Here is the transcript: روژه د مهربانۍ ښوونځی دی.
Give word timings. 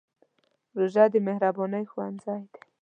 روژه 0.77 1.03
د 1.13 1.15
مهربانۍ 1.27 1.83
ښوونځی 1.91 2.41
دی. 2.51 2.61